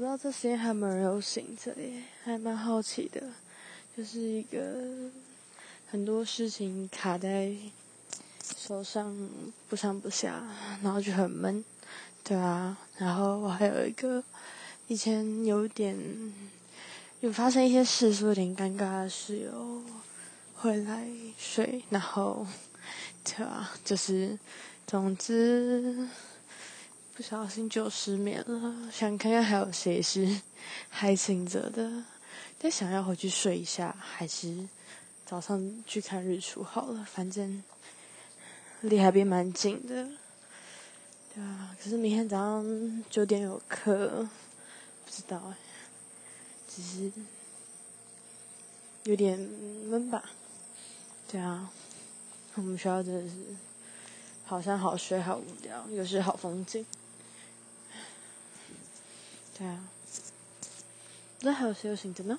[0.00, 3.20] 不知道这时间还有没有人有醒着耶，还蛮好奇的。
[3.94, 5.10] 就是一个
[5.90, 7.52] 很多事情卡在
[8.56, 9.14] 手上
[9.68, 10.42] 不上不下，
[10.82, 11.62] 然后就很闷，
[12.24, 12.78] 对啊。
[12.96, 14.24] 然后我还有一个
[14.88, 15.94] 以前有点
[17.20, 19.82] 有发生一些事，是有点尴尬的室友
[20.54, 21.06] 会来
[21.36, 22.46] 睡，然后
[23.22, 24.38] 对啊，就是
[24.86, 26.08] 总之。
[27.20, 30.40] 不小心就失眠了，想看看还有谁是
[30.88, 32.02] 还醒着的，
[32.58, 34.66] 但想要回去睡一下，还是
[35.26, 37.04] 早上去看日出好了。
[37.04, 37.62] 反正
[38.80, 40.08] 离海边蛮近的，
[41.34, 41.76] 对啊。
[41.78, 44.26] 可是明天早上九点有课，
[45.04, 45.56] 不知道哎，
[46.66, 47.12] 只是
[49.04, 50.24] 有点闷吧。
[51.30, 51.70] 对啊，
[52.54, 53.36] 我们学校真的是
[54.46, 56.86] 好山好水好无聊，又是好风景。
[59.60, 59.78] 对啊，
[61.42, 62.38] 那还有谁有醒着呢？